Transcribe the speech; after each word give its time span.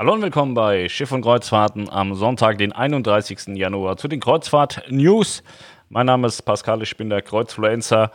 Hallo 0.00 0.12
und 0.12 0.22
willkommen 0.22 0.54
bei 0.54 0.88
Schiff 0.88 1.10
und 1.10 1.22
Kreuzfahrten 1.22 1.90
am 1.90 2.14
Sonntag, 2.14 2.58
den 2.58 2.70
31. 2.70 3.56
Januar, 3.56 3.96
zu 3.96 4.06
den 4.06 4.20
Kreuzfahrt-News. 4.20 5.42
Mein 5.88 6.06
Name 6.06 6.28
ist 6.28 6.42
Pascal, 6.42 6.80
ich 6.84 6.96
bin 6.96 7.10
der 7.10 7.20
Kreuzfluencer 7.20 8.12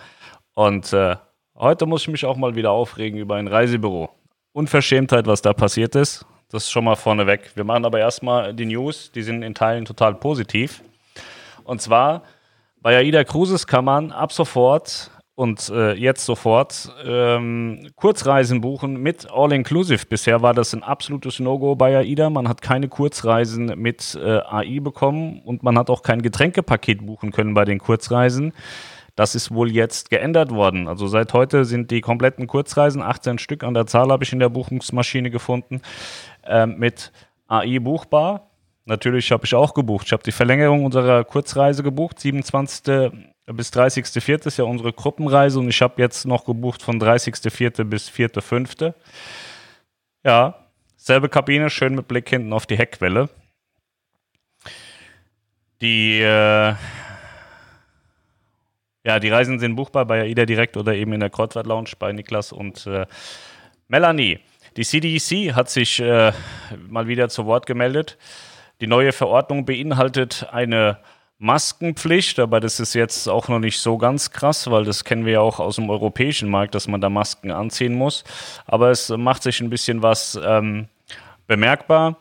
und 0.53 0.93
äh, 0.93 1.17
heute 1.55 1.85
muss 1.85 2.03
ich 2.03 2.07
mich 2.07 2.25
auch 2.25 2.37
mal 2.37 2.55
wieder 2.55 2.71
aufregen 2.71 3.19
über 3.19 3.35
ein 3.35 3.49
Reisebüro. 3.49 4.09
Unverschämtheit, 4.53 5.27
was 5.27 5.41
da 5.41 5.51
passiert 5.51 5.95
ist, 5.95 6.25
das 6.47 6.63
ist 6.63 6.71
schon 6.71 6.85
mal 6.85 6.95
vorneweg. 6.95 7.51
Wir 7.53 7.65
machen 7.65 7.83
aber 7.83 7.99
erstmal 7.99 8.53
die 8.53 8.67
News, 8.67 9.11
die 9.11 9.21
sind 9.21 9.43
in 9.43 9.53
Teilen 9.53 9.83
total 9.83 10.15
positiv. 10.15 10.81
Und 11.65 11.81
zwar 11.81 12.23
bei 12.81 12.95
AIDA 12.95 13.25
Cruises 13.25 13.67
kann 13.67 13.83
man 13.83 14.13
ab 14.13 14.31
sofort 14.31 15.11
und 15.35 15.69
äh, 15.69 15.93
jetzt 15.93 16.25
sofort 16.25 16.91
ähm, 17.05 17.89
Kurzreisen 17.95 18.61
buchen 18.61 19.01
mit 19.01 19.27
All-Inclusive. 19.31 20.05
Bisher 20.05 20.41
war 20.41 20.53
das 20.53 20.73
ein 20.73 20.83
absolutes 20.83 21.39
No-Go 21.39 21.75
bei 21.75 21.97
AIDA. 21.97 22.29
Man 22.29 22.47
hat 22.47 22.61
keine 22.61 22.87
Kurzreisen 22.87 23.73
mit 23.79 24.15
äh, 24.21 24.39
AI 24.39 24.79
bekommen 24.79 25.41
und 25.43 25.63
man 25.63 25.77
hat 25.77 25.89
auch 25.89 26.03
kein 26.03 26.21
Getränkepaket 26.21 27.05
buchen 27.05 27.31
können 27.31 27.55
bei 27.55 27.65
den 27.65 27.79
Kurzreisen. 27.79 28.53
Das 29.15 29.35
ist 29.35 29.51
wohl 29.53 29.71
jetzt 29.71 30.09
geändert 30.09 30.51
worden. 30.51 30.87
Also 30.87 31.07
seit 31.07 31.33
heute 31.33 31.65
sind 31.65 31.89
die 31.91 32.01
kompletten 32.01 32.47
Kurzreisen, 32.47 33.01
18 33.01 33.37
Stück 33.37 33.63
an 33.63 33.73
der 33.73 33.87
Zahl 33.87 34.11
habe 34.11 34.23
ich 34.23 34.33
in 34.33 34.39
der 34.39 34.49
Buchungsmaschine 34.49 35.31
gefunden, 35.31 35.81
äh, 36.43 36.67
mit 36.67 37.11
AI 37.47 37.79
buchbar. 37.79 38.49
Natürlich 38.85 39.31
habe 39.31 39.45
ich 39.45 39.55
auch 39.55 39.73
gebucht. 39.73 40.07
Ich 40.07 40.13
habe 40.13 40.23
die 40.23 40.31
Verlängerung 40.31 40.85
unserer 40.85 41.23
Kurzreise 41.23 41.83
gebucht, 41.83 42.19
27 42.19 43.32
bis 43.45 43.71
30.04. 43.71 44.47
ist 44.47 44.57
ja 44.57 44.63
unsere 44.63 44.93
Gruppenreise 44.93 45.59
und 45.59 45.69
ich 45.69 45.81
habe 45.81 46.01
jetzt 46.01 46.25
noch 46.25 46.45
gebucht 46.45 46.81
von 46.81 46.99
30.04. 46.99 47.83
bis 47.83 48.09
4.05. 48.09 48.93
Ja, 50.23 50.67
selbe 50.95 51.27
Kabine, 51.27 51.69
schön 51.69 51.95
mit 51.95 52.07
Blick 52.07 52.29
hinten 52.29 52.53
auf 52.53 52.65
die 52.65 52.77
Heckwelle. 52.77 53.29
Die, 55.81 56.21
äh, 56.21 56.75
ja, 59.05 59.19
die 59.19 59.29
Reisen 59.29 59.59
sind 59.59 59.75
buchbar 59.75 60.05
bei 60.05 60.21
AIDA 60.21 60.45
direkt 60.45 60.77
oder 60.77 60.95
eben 60.95 61.11
in 61.11 61.19
der 61.19 61.29
Kreuzfahrt 61.29 61.67
Lounge 61.67 61.91
bei 61.99 62.13
Niklas 62.13 62.53
und 62.53 62.87
äh, 62.87 63.05
Melanie. 63.89 64.39
Die 64.77 64.85
CDC 64.85 65.53
hat 65.53 65.69
sich 65.69 65.99
äh, 65.99 66.31
mal 66.87 67.07
wieder 67.07 67.27
zu 67.27 67.45
Wort 67.45 67.65
gemeldet. 67.65 68.17
Die 68.79 68.87
neue 68.87 69.11
Verordnung 69.11 69.65
beinhaltet 69.65 70.47
eine 70.51 70.99
Maskenpflicht, 71.43 72.39
aber 72.39 72.61
das 72.61 72.79
ist 72.79 72.93
jetzt 72.93 73.27
auch 73.27 73.49
noch 73.49 73.59
nicht 73.59 73.81
so 73.81 73.97
ganz 73.97 74.31
krass, 74.31 74.71
weil 74.71 74.85
das 74.85 75.03
kennen 75.03 75.25
wir 75.25 75.33
ja 75.33 75.39
auch 75.41 75.59
aus 75.59 75.75
dem 75.75 75.89
europäischen 75.89 76.49
Markt, 76.49 76.73
dass 76.73 76.87
man 76.87 77.01
da 77.01 77.09
Masken 77.09 77.51
anziehen 77.51 77.95
muss. 77.95 78.23
Aber 78.65 78.91
es 78.91 79.09
macht 79.09 79.43
sich 79.43 79.59
ein 79.59 79.69
bisschen 79.69 80.01
was 80.01 80.39
ähm, 80.41 80.87
bemerkbar. 81.45 82.15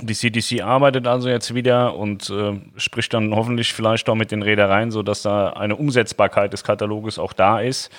Die 0.00 0.14
CDC 0.14 0.62
arbeitet 0.62 1.06
also 1.06 1.28
jetzt 1.28 1.54
wieder 1.54 1.94
und 1.94 2.30
äh, 2.30 2.58
spricht 2.78 3.12
dann 3.12 3.34
hoffentlich 3.36 3.74
vielleicht 3.74 4.08
auch 4.08 4.14
mit 4.14 4.30
den 4.30 4.40
Reedereien, 4.40 4.90
sodass 4.90 5.20
da 5.20 5.50
eine 5.50 5.76
Umsetzbarkeit 5.76 6.54
des 6.54 6.64
Kataloges 6.64 7.18
auch 7.18 7.34
da 7.34 7.60
ist, 7.60 7.90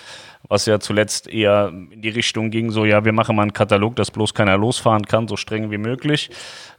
was 0.49 0.65
ja 0.65 0.79
zuletzt 0.79 1.27
eher 1.27 1.67
in 1.69 2.01
die 2.01 2.09
Richtung 2.09 2.49
ging, 2.49 2.71
so 2.71 2.83
ja, 2.83 3.05
wir 3.05 3.13
machen 3.13 3.35
mal 3.35 3.43
einen 3.43 3.53
Katalog, 3.53 3.95
dass 3.95 4.09
bloß 4.09 4.33
keiner 4.33 4.57
losfahren 4.57 5.05
kann, 5.05 5.27
so 5.27 5.37
streng 5.37 5.69
wie 5.69 5.77
möglich. 5.77 6.31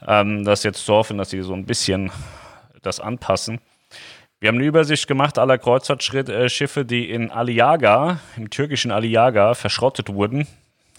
Ähm, 0.05 0.45
das 0.45 0.65
jetzt 0.65 0.85
zu 0.85 0.93
hoffen, 0.93 1.17
dass 1.17 1.31
sie 1.31 1.43
so 1.43 1.55
ein 1.55 1.65
bisschen 1.65 2.11
das 2.85 3.01
anpassen. 3.01 3.61
Wir 4.41 4.49
haben 4.49 4.57
eine 4.57 4.67
Übersicht 4.67 5.07
gemacht 5.07 5.39
aller 5.39 5.59
Kreuzfahrtschiffe, 5.59 6.85
die 6.85 7.11
in 7.11 7.31
Aliaga, 7.31 8.21
im 8.37 8.51
türkischen 8.51 8.91
Aliaga, 8.91 9.55
verschrottet 9.55 10.13
wurden. 10.13 10.47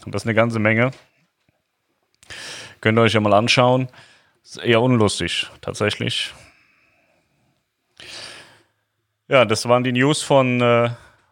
Und 0.05 0.15
das 0.15 0.23
ist 0.23 0.27
eine 0.27 0.35
ganze 0.35 0.59
Menge. 0.59 0.91
Könnt 2.81 2.97
ihr 2.97 3.03
euch 3.03 3.13
ja 3.13 3.19
mal 3.19 3.33
anschauen. 3.33 3.87
Ist 4.43 4.57
eher 4.57 4.81
unlustig, 4.81 5.47
tatsächlich. 5.61 6.33
Ja, 9.27 9.45
das 9.45 9.67
waren 9.67 9.83
die 9.83 9.91
News 9.91 10.21
von 10.21 10.61
äh, 10.61 10.91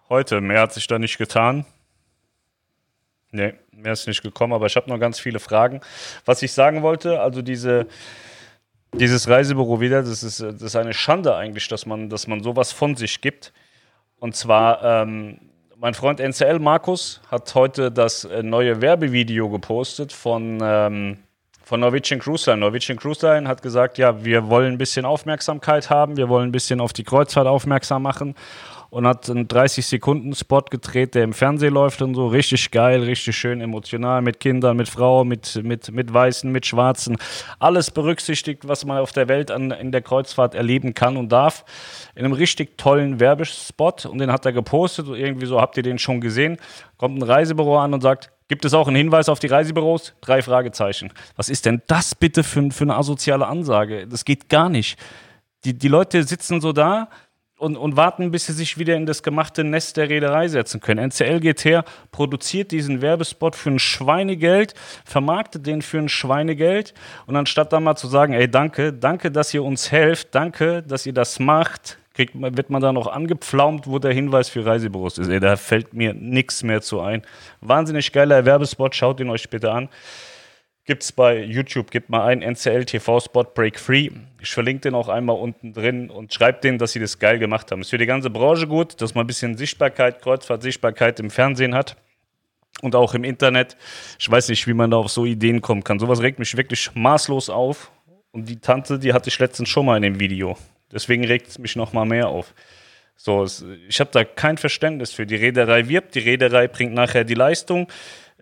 heute. 0.09 0.41
Mehr 0.41 0.61
hat 0.61 0.73
sich 0.73 0.87
da 0.87 0.97
nicht 0.97 1.17
getan. 1.17 1.65
Nee, 3.31 3.53
mehr 3.71 3.93
ist 3.93 4.07
nicht 4.07 4.21
gekommen, 4.21 4.53
aber 4.53 4.67
ich 4.67 4.75
habe 4.75 4.89
noch 4.89 4.99
ganz 4.99 5.19
viele 5.19 5.39
Fragen. 5.39 5.81
Was 6.25 6.41
ich 6.41 6.51
sagen 6.51 6.83
wollte, 6.83 7.21
also 7.21 7.41
diese 7.41 7.87
dieses 8.93 9.27
Reisebüro 9.27 9.79
wieder, 9.79 10.03
das 10.03 10.23
ist, 10.23 10.39
das 10.41 10.61
ist 10.61 10.75
eine 10.75 10.93
Schande 10.93 11.35
eigentlich, 11.35 11.67
dass 11.67 11.85
man, 11.85 12.09
dass 12.09 12.27
man 12.27 12.43
sowas 12.43 12.71
von 12.71 12.95
sich 12.95 13.21
gibt. 13.21 13.53
Und 14.19 14.35
zwar, 14.35 14.83
ähm, 14.83 15.39
mein 15.77 15.93
Freund 15.93 16.19
NCL 16.19 16.59
Markus 16.59 17.21
hat 17.29 17.53
heute 17.55 17.91
das 17.91 18.23
äh, 18.25 18.43
neue 18.43 18.81
Werbevideo 18.81 19.49
gepostet 19.49 20.13
von, 20.13 20.59
ähm, 20.61 21.17
von 21.63 21.79
Norwegian 21.79 22.19
Cruise 22.19 22.49
Line. 22.49 22.61
Norwegian 22.61 22.97
Cruise 22.97 23.25
Line 23.25 23.47
hat 23.47 23.61
gesagt, 23.61 23.97
ja, 23.97 24.23
wir 24.23 24.47
wollen 24.49 24.73
ein 24.73 24.77
bisschen 24.77 25.05
Aufmerksamkeit 25.05 25.89
haben, 25.89 26.15
wir 26.15 26.29
wollen 26.29 26.49
ein 26.49 26.53
bisschen 26.53 26.79
auf 26.79 26.93
die 26.93 27.03
Kreuzfahrt 27.03 27.47
aufmerksam 27.47 28.03
machen 28.03 28.35
und 28.93 29.07
hat 29.07 29.27
einen 29.27 29.47
30-Sekunden-Spot 29.47 30.65
gedreht, 30.69 31.15
der 31.15 31.23
im 31.23 31.33
Fernsehen 31.33 31.73
läuft 31.73 32.03
und 32.03 32.13
so. 32.13 32.27
Richtig 32.27 32.69
geil, 32.69 33.01
richtig 33.01 33.35
schön 33.35 33.59
emotional 33.59 34.21
mit 34.21 34.39
Kindern, 34.39 34.77
mit 34.77 34.87
Frauen, 34.87 35.27
mit, 35.27 35.63
mit, 35.63 35.91
mit 35.91 36.13
Weißen, 36.13 36.51
mit 36.51 36.67
Schwarzen. 36.67 37.17
Alles 37.57 37.89
berücksichtigt, 37.89 38.67
was 38.67 38.85
man 38.85 38.99
auf 38.99 39.11
der 39.11 39.27
Welt 39.27 39.49
an, 39.49 39.71
in 39.71 39.91
der 39.91 40.03
Kreuzfahrt 40.03 40.53
erleben 40.53 40.93
kann 40.93 41.17
und 41.17 41.31
darf. 41.31 41.65
In 42.13 42.23
einem 42.23 42.33
richtig 42.33 42.77
tollen 42.77 43.19
Werbespot 43.19 44.05
und 44.05 44.19
den 44.19 44.31
hat 44.31 44.45
er 44.45 44.53
gepostet. 44.53 45.07
Und 45.07 45.15
irgendwie 45.15 45.47
so, 45.47 45.59
habt 45.59 45.75
ihr 45.75 45.83
den 45.83 45.97
schon 45.97 46.21
gesehen? 46.21 46.57
Kommt 46.97 47.17
ein 47.17 47.23
Reisebüro 47.23 47.79
an 47.79 47.95
und 47.95 48.01
sagt, 48.01 48.29
Gibt 48.49 48.65
es 48.65 48.75
auch 48.75 48.87
einen 48.87 48.97
Hinweis 48.97 49.29
auf 49.29 49.39
die 49.39 49.47
Reisebüros? 49.47 50.13
Drei 50.21 50.43
Fragezeichen. 50.43 51.11
Was 51.35 51.49
ist 51.49 51.65
denn 51.65 51.81
das 51.87 52.13
bitte 52.13 52.43
für, 52.43 52.69
für 52.69 52.83
eine 52.83 52.95
asoziale 52.95 53.47
Ansage? 53.47 54.05
Das 54.05 54.25
geht 54.25 54.49
gar 54.49 54.69
nicht. 54.69 54.99
Die, 55.63 55.75
die 55.75 55.87
Leute 55.87 56.23
sitzen 56.23 56.61
so 56.61 56.73
da, 56.73 57.09
und, 57.57 57.77
und 57.77 57.95
warten, 57.95 58.31
bis 58.31 58.47
sie 58.47 58.53
sich 58.53 58.77
wieder 58.77 58.95
in 58.95 59.05
das 59.05 59.23
gemachte 59.23 59.63
Nest 59.63 59.97
der 59.97 60.09
Reederei 60.09 60.47
setzen 60.47 60.79
können. 60.81 61.09
NCL 61.09 61.39
geht 61.39 61.63
her, 61.63 61.85
produziert 62.11 62.71
diesen 62.71 63.01
Werbespot 63.01 63.55
für 63.55 63.69
ein 63.69 63.79
Schweinegeld, 63.79 64.73
vermarktet 65.05 65.65
den 65.65 65.81
für 65.81 65.99
ein 65.99 66.09
Schweinegeld 66.09 66.93
und 67.25 67.35
anstatt 67.35 67.71
dann 67.71 67.83
mal 67.83 67.95
zu 67.95 68.07
sagen, 68.07 68.33
ey, 68.33 68.49
danke, 68.49 68.91
danke, 68.91 69.31
dass 69.31 69.53
ihr 69.53 69.63
uns 69.63 69.91
helft, 69.91 70.35
danke, 70.35 70.83
dass 70.83 71.05
ihr 71.05 71.13
das 71.13 71.39
macht, 71.39 71.97
kriegt, 72.13 72.33
wird 72.35 72.69
man 72.69 72.81
da 72.81 72.91
noch 72.91 73.07
angepflaumt, 73.07 73.87
wo 73.87 73.99
der 73.99 74.13
Hinweis 74.13 74.49
für 74.49 74.65
Reisebüros 74.65 75.17
ist. 75.17 75.29
Ey, 75.29 75.39
da 75.39 75.55
fällt 75.55 75.93
mir 75.93 76.13
nichts 76.13 76.63
mehr 76.63 76.81
zu 76.81 77.01
ein. 77.01 77.23
Wahnsinnig 77.61 78.11
geiler 78.11 78.45
Werbespot, 78.45 78.95
schaut 78.95 79.19
ihn 79.19 79.29
euch 79.29 79.49
bitte 79.49 79.71
an. 79.71 79.89
Gibt 80.85 81.03
es 81.03 81.13
bei 81.13 81.41
YouTube, 81.41 81.91
gibt 81.91 82.09
mal 82.09 82.25
einen 82.25 82.41
NCL 82.41 82.83
TV 82.83 83.21
Spot 83.21 83.45
Break 83.45 83.79
Free. 83.79 84.09
Ich 84.41 84.51
verlinke 84.51 84.81
den 84.81 84.95
auch 84.95 85.07
einmal 85.07 85.37
unten 85.37 85.71
drin 85.71 86.09
und 86.09 86.33
schreibt 86.33 86.65
denen, 86.65 86.77
dass 86.77 86.91
sie 86.91 86.99
das 86.99 87.19
geil 87.19 87.39
gemacht 87.39 87.71
haben. 87.71 87.79
Ist 87.79 87.91
für 87.91 87.97
die 87.97 88.05
ganze 88.05 88.29
Branche 88.29 88.67
gut, 88.67 88.99
dass 89.01 89.15
man 89.15 89.23
ein 89.23 89.27
bisschen 89.27 89.55
Sichtbarkeit, 89.55 90.21
Kreuzfahrt-Sichtbarkeit 90.21 91.21
im 91.21 91.29
Fernsehen 91.29 91.73
hat 91.73 91.95
und 92.81 92.95
auch 92.95 93.13
im 93.13 93.23
Internet. 93.23 93.77
Ich 94.19 94.29
weiß 94.29 94.49
nicht, 94.49 94.67
wie 94.67 94.73
man 94.73 94.91
da 94.91 94.97
auf 94.97 95.09
so 95.09 95.23
Ideen 95.23 95.61
kommen 95.61 95.85
kann. 95.85 95.99
Sowas 95.99 96.21
regt 96.21 96.37
mich 96.37 96.57
wirklich 96.57 96.93
maßlos 96.93 97.49
auf. 97.49 97.89
Und 98.33 98.49
die 98.49 98.59
Tante, 98.59 98.99
die 98.99 99.13
hatte 99.13 99.29
ich 99.29 99.39
letztens 99.39 99.69
schon 99.69 99.85
mal 99.85 99.95
in 99.95 100.03
dem 100.03 100.19
Video. 100.19 100.57
Deswegen 100.91 101.23
regt 101.23 101.47
es 101.47 101.59
mich 101.59 101.77
noch 101.77 101.93
mal 101.93 102.03
mehr 102.03 102.27
auf. 102.27 102.53
So, 103.15 103.45
ich 103.87 104.01
habe 104.01 104.09
da 104.11 104.25
kein 104.25 104.57
Verständnis 104.57 105.13
für. 105.13 105.25
Die 105.25 105.35
Reederei 105.35 105.87
wirbt, 105.87 106.15
die 106.15 106.19
Reederei 106.19 106.67
bringt 106.67 106.93
nachher 106.93 107.23
die 107.23 107.35
Leistung 107.35 107.87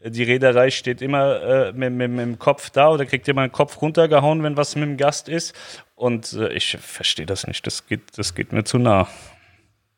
die 0.04 0.24
Reederei 0.24 0.72
steht 0.72 1.02
immer 1.02 1.42
äh, 1.42 1.74
mit, 1.74 1.94
mit, 1.94 2.12
mit, 2.12 2.20
dem 2.22 2.40
Kopf 2.40 2.70
da 2.72 2.90
oder 2.90 3.06
kriegt 3.06 3.28
immer 3.28 3.48
den 3.48 3.52
Kopf 3.52 3.82
runtergehauen, 3.82 4.42
wenn 4.44 4.58
was 4.58 4.76
mit 4.76 4.84
dem 4.84 4.98
Gast 4.98 5.30
ist. 5.30 5.56
Und 5.96 6.34
äh, 6.34 6.52
ich 6.54 6.78
verstehe 6.80 7.26
das 7.26 7.46
nicht. 7.46 7.66
Das 7.68 7.86
geht, 7.86 8.18
das 8.18 8.34
geht 8.34 8.52
mir 8.52 8.64
zu 8.64 8.80
nah. 8.80 9.08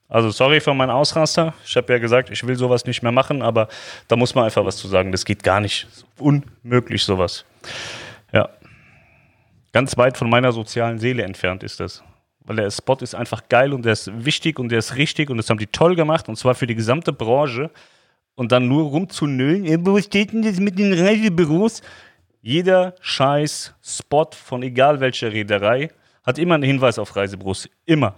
Also 0.10 0.30
sorry 0.30 0.60
für 0.60 0.74
meinen 0.74 0.90
Ausraster. 0.90 1.54
Ich 1.66 1.76
habe 1.76 1.92
ja 1.94 2.00
gesagt, 2.00 2.30
ich 2.30 2.46
will 2.46 2.56
sowas 2.56 2.86
nicht 2.86 3.02
mehr 3.02 3.12
machen, 3.12 3.42
aber 3.42 3.68
da 4.08 4.16
muss 4.16 4.36
man 4.36 4.44
einfach 4.46 4.66
was 4.66 4.78
zu 4.78 4.88
sagen. 4.88 5.12
Das 5.12 5.26
geht 5.26 5.42
gar 5.42 5.60
nicht. 5.60 5.88
Unmöglich 6.20 7.04
sowas. 7.04 7.46
Ja. 8.32 8.50
Ganz 9.72 9.98
weit 9.98 10.18
von 10.18 10.30
meiner 10.30 10.52
sozialen 10.52 11.00
Seele 11.00 11.24
entfernt 11.24 11.64
ist 11.64 11.80
das. 11.80 12.04
Weil 12.42 12.58
der 12.58 12.70
Spot 12.70 12.98
ist 13.00 13.16
einfach 13.16 13.48
geil 13.48 13.74
und 13.74 13.86
der 13.86 13.94
ist 13.94 14.12
wichtig 14.26 14.60
und 14.60 14.70
der 14.70 14.80
ist 14.80 14.98
richtig 14.98 15.30
und 15.30 15.38
das 15.38 15.50
haben 15.50 15.58
die 15.58 15.68
toll 15.68 15.96
gemacht 15.96 16.28
und 16.28 16.36
zwar 16.36 16.56
für 16.56 16.68
die 16.68 16.76
gesamte 16.76 17.14
Branche 17.14 17.72
und 18.36 18.52
dann 18.52 18.68
nur 18.68 18.90
rumzunüllen, 18.90 19.86
wo 19.86 20.00
steht 20.00 20.34
denn 20.34 20.42
das 20.42 20.60
mit 20.60 20.80
den 20.80 20.94
Reisebüros? 20.94 21.82
Jeder 22.42 22.96
scheiß 23.00 23.74
Spot 23.82 24.30
von 24.32 24.64
egal 24.64 25.00
welcher 25.00 25.32
Reederei 25.32 25.90
hat 26.24 26.40
immer 26.40 26.56
einen 26.56 26.64
Hinweis 26.64 27.00
auf 27.00 27.16
Reisebüros. 27.16 27.70
Immer. 27.86 28.16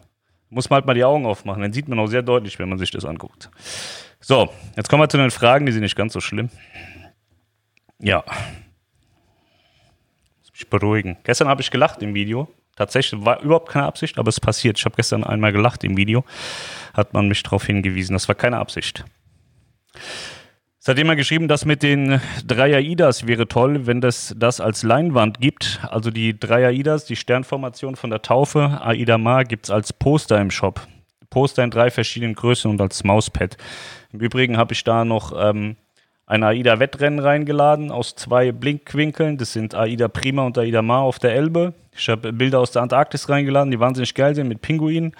Muss 0.49 0.69
man 0.69 0.75
halt 0.75 0.85
mal 0.85 0.93
die 0.93 1.03
Augen 1.03 1.25
aufmachen. 1.25 1.61
Dann 1.61 1.73
sieht 1.73 1.87
man 1.87 1.99
auch 1.99 2.07
sehr 2.07 2.21
deutlich, 2.21 2.57
wenn 2.59 2.69
man 2.69 2.77
sich 2.77 2.91
das 2.91 3.03
anguckt. 3.03 3.49
So, 4.19 4.49
jetzt 4.75 4.89
kommen 4.89 5.03
wir 5.03 5.09
zu 5.09 5.17
den 5.17 5.31
Fragen, 5.31 5.65
die 5.65 5.71
sind 5.71 5.81
nicht 5.81 5.95
ganz 5.95 6.13
so 6.13 6.21
schlimm. 6.21 6.49
Ja. 7.99 8.23
Muss 10.39 10.51
mich 10.53 10.69
beruhigen. 10.69 11.17
Gestern 11.23 11.47
habe 11.47 11.61
ich 11.61 11.71
gelacht 11.71 12.01
im 12.01 12.13
Video. 12.13 12.47
Tatsächlich 12.75 13.23
war 13.23 13.41
überhaupt 13.41 13.69
keine 13.69 13.85
Absicht, 13.85 14.17
aber 14.17 14.29
es 14.29 14.39
passiert. 14.39 14.77
Ich 14.77 14.85
habe 14.85 14.95
gestern 14.95 15.23
einmal 15.23 15.51
gelacht 15.51 15.83
im 15.83 15.97
Video. 15.97 16.23
Hat 16.93 17.13
man 17.13 17.27
mich 17.27 17.41
darauf 17.43 17.65
hingewiesen. 17.65 18.13
Das 18.13 18.27
war 18.27 18.35
keine 18.35 18.57
Absicht. 18.57 19.05
Es 20.85 20.89
hat 20.89 20.99
jemand 20.99 21.17
geschrieben, 21.17 21.47
das 21.47 21.65
mit 21.65 21.81
den 21.81 22.21
drei 22.45 22.75
AIDAs 22.75 23.25
wäre 23.25 23.47
toll, 23.47 23.87
wenn 23.87 24.01
das 24.01 24.35
das 24.37 24.61
als 24.61 24.83
Leinwand 24.83 25.41
gibt. 25.41 25.79
Also 25.89 26.11
die 26.11 26.39
drei 26.39 26.67
AIDAs, 26.67 27.05
die 27.05 27.15
Sternformation 27.15 27.95
von 27.95 28.11
der 28.11 28.21
Taufe, 28.21 28.79
AIDA 28.83 29.17
Ma, 29.17 29.41
gibt 29.41 29.65
es 29.65 29.71
als 29.71 29.93
Poster 29.93 30.39
im 30.39 30.51
Shop. 30.51 30.87
Poster 31.31 31.63
in 31.63 31.71
drei 31.71 31.89
verschiedenen 31.89 32.35
Größen 32.35 32.69
und 32.69 32.79
als 32.79 33.03
Mauspad. 33.03 33.57
Im 34.13 34.19
Übrigen 34.19 34.57
habe 34.57 34.73
ich 34.73 34.83
da 34.83 35.05
noch 35.05 35.33
ähm, 35.35 35.75
ein 36.27 36.43
AIDA-Wettrennen 36.43 37.17
reingeladen 37.17 37.89
aus 37.89 38.15
zwei 38.15 38.51
Blinkwinkeln. 38.51 39.37
Das 39.37 39.53
sind 39.53 39.73
AIDA 39.73 40.07
Prima 40.07 40.43
und 40.43 40.55
AIDA 40.59 40.83
Ma 40.83 40.99
auf 40.99 41.17
der 41.17 41.33
Elbe. 41.33 41.73
Ich 41.97 42.09
habe 42.09 42.31
Bilder 42.31 42.59
aus 42.59 42.69
der 42.69 42.83
Antarktis 42.83 43.27
reingeladen, 43.27 43.71
die 43.71 43.79
wahnsinnig 43.79 44.13
geil 44.13 44.35
sind 44.35 44.49
mit 44.49 44.61
Pinguinen 44.61 45.15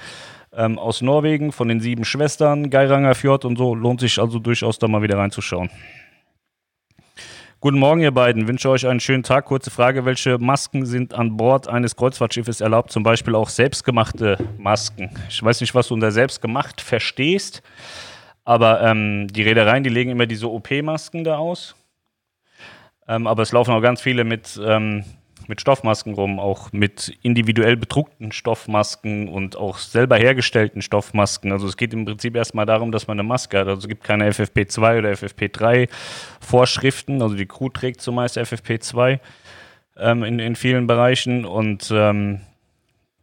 ähm, 0.57 0.80
aus 0.80 1.02
Norwegen 1.02 1.52
von 1.52 1.68
den 1.68 1.80
sieben 1.80 2.06
Schwestern, 2.06 2.69
Geiranger 2.69 3.16
Fjord 3.16 3.46
und 3.46 3.57
so. 3.57 3.75
Lohnt 3.75 4.00
sich 4.00 4.19
also 4.19 4.40
durchaus 4.40 4.80
da 4.80 4.88
mal 4.88 5.02
wieder 5.02 5.18
reinzuschauen. 5.18 5.69
Guten 7.62 7.80
Morgen, 7.80 8.02
ihr 8.02 8.12
beiden. 8.12 8.48
Wünsche 8.48 8.69
euch 8.69 8.86
einen 8.86 9.00
schönen 9.00 9.24
Tag. 9.24 9.46
Kurze 9.46 9.72
Frage: 9.72 10.06
Welche 10.06 10.38
Masken 10.38 10.86
sind 10.86 11.13
an 11.13 11.36
Bord 11.36 11.68
eines 11.68 11.96
Kreuzfahrtschiffes 11.96 12.62
erlaubt? 12.62 12.92
Zum 12.92 13.02
Beispiel 13.02 13.34
auch 13.34 13.50
selbstgemachte 13.50 14.38
Masken. 14.57 15.10
Ich 15.30 15.42
weiß 15.42 15.62
nicht, 15.62 15.74
was 15.74 15.88
du 15.88 15.96
unter 15.96 16.12
selbstgemacht 16.12 16.80
verstehst, 16.80 17.63
aber 18.44 18.81
ähm, 18.81 19.28
die 19.30 19.42
Reedereien, 19.42 19.84
die 19.84 19.90
legen 19.90 20.12
immer 20.12 20.28
diese 20.28 20.48
OP-Masken 20.52 21.24
da 21.24 21.38
aus. 21.38 21.75
Ähm, 23.07 23.25
aber 23.25 23.44
es 23.44 23.52
laufen 23.52 23.74
auch 23.74 23.81
ganz 23.81 24.02
viele 24.02 24.24
mit 24.24 24.60
ähm, 24.63 25.04
mit 25.47 25.62
Stoffmasken 25.62 26.13
rum, 26.13 26.39
auch 26.39 26.71
mit 26.71 27.18
individuell 27.21 27.77
bedruckten 27.77 28.31
Stoffmasken 28.31 29.27
und 29.27 29.56
auch 29.56 29.77
selber 29.77 30.18
hergestellten 30.18 30.81
Stoffmasken. 30.81 31.51
Also 31.51 31.68
es 31.68 31.77
geht 31.77 31.94
im 31.94 32.06
Prinzip 32.06 32.36
erstmal 32.36 32.65
darum, 32.65 32.92
dass 32.92 33.07
man 33.07 33.19
eine 33.19 33.27
Maske 33.27 33.59
hat. 33.59 33.68
Also 33.68 33.80
es 33.81 33.88
gibt 33.88 34.03
keine 34.03 34.30
FFP2 34.30 35.00
oder 35.00 35.12
FFP3 35.12 35.89
Vorschriften. 36.39 37.21
Also 37.21 37.36
die 37.36 37.45
Crew 37.45 37.69
trägt 37.69 38.01
zumeist 38.01 38.38
FFP2 38.38 39.19
ähm, 39.97 40.24
in, 40.24 40.39
in 40.39 40.56
vielen 40.56 40.88
Bereichen 40.88 41.45
und 41.45 41.92
ähm, 41.92 42.42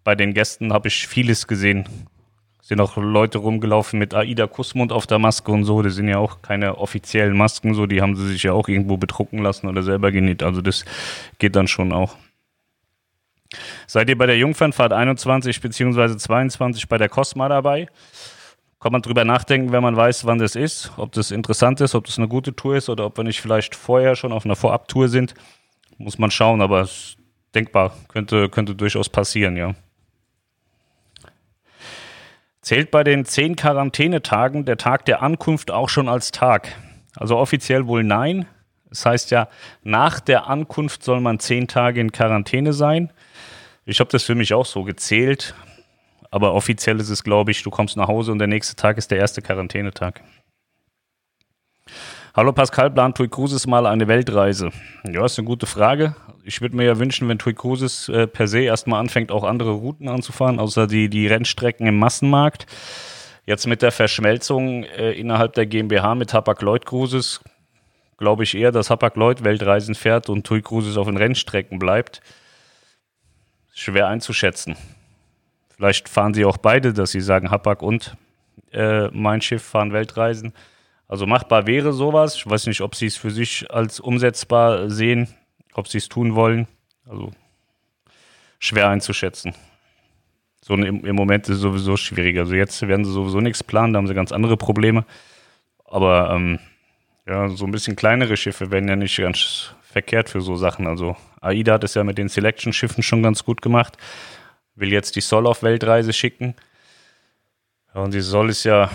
bei 0.05 0.15
den 0.15 0.35
Gästen 0.35 0.73
habe 0.73 0.89
ich 0.89 1.07
vieles 1.07 1.47
gesehen 1.47 1.89
sind 2.63 2.81
auch 2.81 2.97
Leute 2.97 3.39
rumgelaufen 3.39 3.99
mit 3.99 4.15
Aida 4.15 4.47
Kussmund 4.47 4.93
auf 4.93 5.09
der 5.09 5.19
Maske 5.19 5.51
und 5.51 5.65
so. 5.65 5.83
Das 5.83 5.97
sind 5.97 6.09
ja 6.09 6.19
auch 6.19 6.43
keine 6.43 6.79
offiziellen 6.79 7.37
Masken, 7.37 7.75
so. 7.75 7.87
Die 7.87 8.01
haben 8.01 8.15
sie 8.15 8.29
sich 8.29 8.45
ja 8.45 8.53
auch 8.53 8.69
irgendwo 8.69 8.97
bedrucken 8.97 9.39
lassen 9.39 9.67
oder 9.67 9.83
selber 9.83 10.13
genäht. 10.13 10.45
Also 10.45 10.63
das 10.63 10.85
geht 11.39 11.57
dann 11.57 11.67
schon 11.67 11.93
auch. 11.93 12.17
Seid 13.89 14.09
ihr 14.09 14.17
bei 14.17 14.27
der 14.27 14.39
Jungfernfahrt 14.39 14.93
21 14.93 15.61
bzw. 15.61 16.17
22 16.17 16.89
bei 16.89 16.99
der 16.99 17.09
Cosma 17.09 17.49
dabei? 17.49 17.89
Kann 18.81 18.93
man 18.93 19.03
drüber 19.03 19.25
nachdenken, 19.25 19.73
wenn 19.73 19.83
man 19.83 19.97
weiß, 19.97 20.25
wann 20.25 20.39
das 20.39 20.57
ist, 20.57 20.93
ob 20.97 21.13
das 21.13 21.31
interessant 21.31 21.81
ist, 21.81 21.95
ob 21.95 22.07
das 22.07 22.19
eine 22.19 22.29
gute 22.29 22.55
Tour 22.55 22.77
ist 22.77 22.89
oder 22.89 23.07
ob 23.07 23.17
wir 23.17 23.25
nicht 23.25 23.41
vielleicht 23.41 23.75
vorher 23.75 24.17
schon 24.17 24.33
auf 24.33 24.45
einer 24.45 24.57
Vorabtour 24.57 25.09
sind. 25.09 25.35
Muss 25.99 26.19
man 26.19 26.31
schauen, 26.31 26.61
aber 26.61 26.89
denkbar, 27.55 27.97
könnte, 28.09 28.49
könnte 28.49 28.75
durchaus 28.75 29.09
passieren, 29.09 29.57
ja. 29.57 29.75
Zählt 32.63 32.93
bei 32.93 33.03
den 33.03 33.25
zehn 33.25 33.57
Quarantänetagen 33.57 34.65
der 34.65 34.77
Tag 34.77 35.05
der 35.05 35.21
Ankunft 35.21 35.73
auch 35.73 35.89
schon 35.89 36.09
als 36.09 36.31
Tag? 36.31 36.69
Also 37.17 37.37
offiziell 37.37 37.89
wohl 37.89 38.05
nein. 38.05 38.47
Das 38.89 39.05
heißt 39.05 39.33
ja, 39.33 39.49
nach 39.83 40.21
der 40.21 40.47
Ankunft 40.47 41.03
soll 41.03 41.21
man 41.21 41.41
zehn 41.41 41.67
Tage 41.67 42.01
in 42.01 42.13
Quarantäne 42.13 42.73
sein. 42.73 43.13
Ich 43.85 43.99
habe 43.99 44.11
das 44.11 44.23
für 44.23 44.37
mich 44.37 44.55
auch 44.55 44.67
so 44.67 44.85
gezählt. 44.85 45.55
Aber 46.31 46.55
offiziell 46.55 47.01
ist 47.01 47.11
es, 47.11 47.25
glaube 47.25 47.51
ich, 47.51 47.63
du 47.65 47.71
kommst 47.71 47.97
nach 47.97 48.07
Hause 48.07 48.31
und 48.31 48.39
der 48.39 48.49
nächste 48.49 48.77
Tag 48.77 48.97
ist 48.97 49.11
der 49.11 49.19
erste 49.19 49.43
Quarantänetag. 49.43 50.23
Hallo 52.35 52.53
Pascal, 52.53 52.91
plant 52.91 53.17
Tui 53.17 53.29
Cruises 53.29 53.67
mal 53.67 53.87
eine 53.87 54.09
Weltreise? 54.09 54.71
Ja, 55.05 55.25
ist 55.25 55.39
eine 55.39 55.47
gute 55.47 55.67
Frage 55.67 56.15
ich 56.45 56.61
würde 56.61 56.77
mir 56.77 56.85
ja 56.85 56.99
wünschen, 56.99 57.29
wenn 57.29 57.39
Tui 57.39 57.55
Cruises 57.55 58.09
äh, 58.09 58.27
per 58.27 58.49
se 58.49 58.61
erstmal 58.61 59.01
anfängt, 59.01 59.31
auch 59.31 59.45
andere 59.45 59.73
Routen 59.73 60.09
anzufahren, 60.09 60.59
außer 60.59 60.87
die, 60.87 61.09
die 61.09 61.27
Rennstrecken 61.27 61.87
im 61.87 61.99
Massenmarkt. 61.99 62.67
Jetzt 63.47 63.67
mit 63.67 63.83
der 63.83 63.93
Verschmelzung 63.93 64.85
äh, 64.85 65.13
innerhalb 65.13 65.55
der 65.55 65.67
GmbH 65.67 66.15
mit 66.15 66.33
Hapag-Lloyd 66.33 66.87
Cruises 66.87 67.41
glaube 68.19 68.45
ich 68.45 68.55
eher, 68.55 68.71
dass 68.71 68.91
Hapag-Lloyd 68.91 69.43
Weltreisen 69.43 69.95
fährt 69.95 70.29
und 70.29 70.47
Tui 70.47 70.63
Cruises 70.63 70.97
auf 70.97 71.07
den 71.07 71.17
Rennstrecken 71.17 71.79
bleibt. 71.79 72.21
Schwer 73.75 74.07
einzuschätzen. 74.09 74.77
Vielleicht 75.75 76.09
fahren 76.09 76.35
sie 76.35 76.45
auch 76.45 76.59
beide, 76.59 76.93
dass 76.93 77.11
sie 77.11 77.21
sagen, 77.21 77.51
Hapag 77.51 77.83
und 77.83 78.17
äh, 78.71 79.09
mein 79.09 79.41
Schiff 79.41 79.63
fahren 79.63 79.93
Weltreisen. 79.93 80.53
Also 81.09 81.27
machbar 81.27 81.67
wäre 81.67 81.93
sowas. 81.93 82.37
Ich 82.37 82.49
weiß 82.49 82.67
nicht, 82.67 82.81
ob 82.81 82.95
sie 82.95 83.07
es 83.07 83.17
für 83.17 83.31
sich 83.31 83.71
als 83.71 84.01
umsetzbar 84.01 84.91
sehen. 84.91 85.29
Ob 85.75 85.89
sie 85.89 85.99
es 85.99 86.09
tun 86.09 86.35
wollen, 86.35 86.69
also 87.09 87.33
schwer 88.59 88.89
einzuschätzen. 88.89 89.55
So 90.61 90.75
im, 90.75 91.05
im 91.05 91.17
Moment 91.17 91.49
ist 91.49 91.57
es 91.57 91.63
sowieso 91.63 91.97
schwierig. 91.97 92.39
Also 92.39 92.55
jetzt 92.55 92.87
werden 92.87 93.05
sie 93.05 93.13
sowieso 93.13 93.41
nichts 93.41 93.65
planen, 93.65 93.93
da 93.93 93.99
haben 93.99 94.07
sie 94.07 94.15
ganz 94.15 94.33
andere 94.33 94.57
Probleme. 94.57 95.05
Aber 95.85 96.31
ähm, 96.31 96.59
ja, 97.27 97.49
so 97.49 97.65
ein 97.65 97.73
bisschen 97.73 97.97
kleinere 97.97 98.37
Schiffe 98.37 98.71
werden 98.71 98.89
ja 98.89 98.97
nicht 98.97 99.17
ganz 99.17 99.75
verkehrt 99.83 100.29
für 100.29 100.41
so 100.41 100.57
Sachen. 100.57 100.87
Also 100.87 101.17
AIDA 101.41 101.75
hat 101.75 101.85
es 101.85 101.95
ja 101.95 102.05
mit 102.05 102.19
den 102.19 102.29
Selection-Schiffen 102.29 103.03
schon 103.03 103.23
ganz 103.23 103.45
gut 103.45 103.63
gemacht. 103.63 103.97
Will 104.75 104.93
jetzt 104.93 105.17
die 105.17 105.21
Sol 105.21 105.47
auf 105.47 105.63
Weltreise 105.63 106.13
schicken. 106.13 106.55
Ja, 107.95 108.03
und 108.03 108.15
die 108.15 108.21
Sol 108.21 108.51
ist 108.51 108.65
ja, 108.65 108.91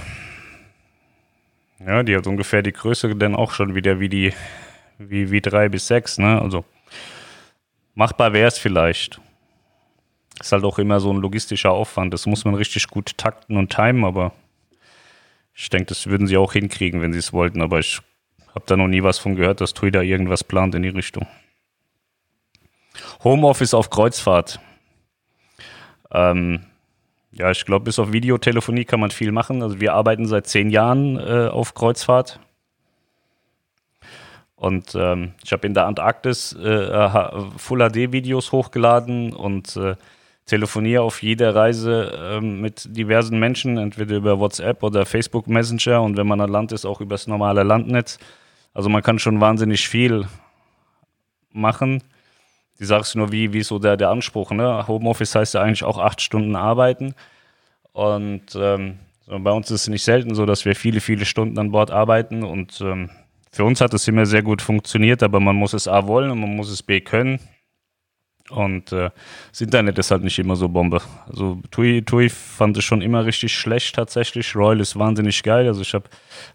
ja, 1.85 2.03
die 2.03 2.15
hat 2.15 2.27
ungefähr 2.27 2.62
die 2.62 2.74
Größe 2.74 3.15
dann 3.15 3.35
auch 3.35 3.51
schon 3.51 3.75
wieder 3.75 4.00
wie 4.00 4.09
die 4.09 4.33
wie, 4.97 5.31
wie 5.31 5.41
drei 5.41 5.69
bis 5.69 5.88
sechs, 5.88 6.18
ne? 6.18 6.41
Also 6.41 6.65
machbar 7.95 8.33
wäre 8.33 8.47
es 8.47 8.57
vielleicht. 8.57 9.21
Ist 10.39 10.51
halt 10.51 10.63
auch 10.63 10.77
immer 10.77 11.00
so 11.00 11.12
ein 11.12 11.18
logistischer 11.18 11.71
Aufwand. 11.71 12.13
Das 12.13 12.25
muss 12.25 12.45
man 12.45 12.56
richtig 12.56 12.88
gut 12.88 13.18
takten 13.18 13.57
und 13.57 13.74
timen, 13.74 14.06
aber 14.06 14.33
ich 15.53 15.69
denke, 15.69 15.88
das 15.88 16.07
würden 16.07 16.27
sie 16.27 16.38
auch 16.38 16.53
hinkriegen, 16.53 17.01
wenn 17.01 17.13
sie 17.13 17.19
es 17.19 17.33
wollten. 17.33 17.62
Aber 17.62 17.79
ich 17.79 18.00
habe 18.53 18.65
da 18.68 18.77
noch 18.77 18.88
nie 18.88 19.01
was 19.01 19.18
von 19.18 19.35
gehört, 19.35 19.62
dass 19.62 19.74
Twitter 19.74 20.03
irgendwas 20.03 20.44
plant 20.44 20.75
in 20.75 20.83
die 20.83 20.89
Richtung. 20.89 21.27
Homeoffice 23.24 23.74
auf 23.74 23.89
Kreuzfahrt. 23.89 24.59
Ähm, 26.12 26.65
ja, 27.31 27.51
ich 27.51 27.65
glaube, 27.65 27.85
bis 27.85 28.00
auf 28.00 28.12
Videotelefonie 28.12 28.85
kann 28.85 29.00
man 29.00 29.12
viel 29.12 29.31
machen. 29.31 29.62
Also 29.62 29.79
wir 29.79 29.94
arbeiten 29.94 30.25
seit 30.25 30.47
zehn 30.47 30.69
Jahren 30.69 31.18
äh, 31.18 31.47
auf 31.47 31.74
Kreuzfahrt. 31.74 32.39
Und 34.56 34.95
ähm, 34.95 35.33
ich 35.44 35.51
habe 35.51 35.68
in 35.68 35.75
der 35.75 35.85
Antarktis 35.85 36.53
äh, 36.53 37.09
Full 37.57 37.89
HD-Videos 37.89 38.51
hochgeladen 38.51 39.34
und 39.34 39.75
äh, 39.75 39.96
telefoniere 40.48 41.03
auf 41.03 41.22
jeder 41.22 41.53
Reise 41.53 42.12
äh, 42.12 42.41
mit 42.41 42.88
diversen 42.98 43.38
Menschen, 43.38 43.77
entweder 43.77 44.15
über 44.15 44.39
WhatsApp 44.39 44.81
oder 44.81 45.05
Facebook 45.05 45.48
Messenger 45.48 46.01
und 46.01 46.17
wenn 46.17 46.25
man 46.25 46.41
an 46.41 46.50
Land 46.50 46.72
ist, 46.72 46.86
auch 46.86 47.01
über 47.01 47.13
das 47.13 47.27
normale 47.27 47.62
Landnetz. 47.62 48.17
Also 48.74 48.89
man 48.89 49.03
kann 49.03 49.19
schon 49.19 49.39
wahnsinnig 49.39 49.88
viel 49.88 50.25
machen. 51.51 52.01
Die 52.79 52.86
sagst 52.86 53.15
nur, 53.15 53.31
wie, 53.31 53.53
wie 53.53 53.63
so 53.63 53.79
der, 53.79 53.98
der 53.98 54.10
Anspruch. 54.10 54.51
Ne? 54.51 54.88
Homeoffice 54.88 55.36
heißt 55.36 55.53
ja 55.55 55.62
eigentlich 55.62 55.84
auch 55.84 55.98
acht 55.98 56.22
Stunden 56.22 56.55
arbeiten. 56.55 57.15
Und 57.91 58.55
ähm, 58.55 59.00
bei 59.27 59.51
uns 59.51 59.72
ist 59.72 59.81
es 59.81 59.88
nicht 59.88 60.03
selten 60.03 60.36
so, 60.36 60.46
dass 60.46 60.65
wir 60.65 60.75
viele, 60.75 61.01
viele 61.01 61.25
Stunden 61.25 61.57
an 61.60 61.72
Bord 61.72 61.91
arbeiten 61.91 62.43
und 62.43 62.79
ähm, 62.81 63.10
für 63.51 63.63
uns 63.63 63.81
hat 63.81 63.93
es 63.93 64.07
immer 64.07 64.25
sehr 64.25 64.43
gut 64.43 64.62
funktioniert, 64.62 65.24
aber 65.24 65.39
man 65.39 65.55
muss 65.55 65.74
es 65.74 65.88
A 65.88 66.05
wollen 66.05 66.29
und 66.29 66.39
man 66.39 66.55
muss 66.55 66.69
es 66.69 66.84
B 66.84 67.01
können. 67.01 67.39
Und 68.50 68.93
äh, 68.93 69.10
das 69.51 69.62
Internet 69.62 69.98
ist 69.98 70.12
halt 70.12 70.24
nicht 70.24 70.39
immer 70.39 70.55
so 70.55 70.69
Bombe. 70.69 71.01
Also 71.27 71.60
Tui, 71.72 72.01
Tui 72.03 72.29
fand 72.29 72.77
es 72.77 72.86
schon 72.86 73.01
immer 73.01 73.25
richtig 73.25 73.53
schlecht 73.53 73.96
tatsächlich. 73.96 74.55
Royal 74.55 74.79
ist 74.79 74.98
wahnsinnig 74.98 75.43
geil. 75.43 75.67
Also 75.67 75.81
ich 75.81 75.93
habe 75.93 76.05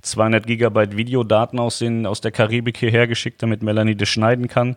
200 0.00 0.47
Gigabyte 0.47 0.97
Videodaten 0.97 1.59
aus, 1.59 1.81
den, 1.81 2.07
aus 2.07 2.21
der 2.21 2.31
Karibik 2.31 2.79
hierher 2.79 3.07
geschickt, 3.07 3.43
damit 3.43 3.62
Melanie 3.62 3.97
das 3.97 4.09
schneiden 4.09 4.49
kann. 4.49 4.76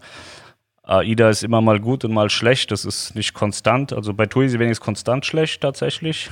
AIDA 0.87 1.29
ist 1.29 1.43
immer 1.43 1.61
mal 1.61 1.79
gut 1.79 2.05
und 2.05 2.13
mal 2.13 2.29
schlecht. 2.29 2.71
Das 2.71 2.85
ist 2.85 3.15
nicht 3.15 3.33
konstant. 3.33 3.91
Also 3.93 4.13
bei 4.13 4.25
Tui 4.27 4.45
ist 4.45 4.51
sie 4.51 4.59
wenigstens 4.59 4.85
konstant 4.85 5.25
schlecht 5.25 5.61
tatsächlich. 5.61 6.29